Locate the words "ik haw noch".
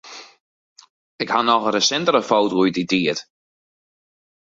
1.23-1.65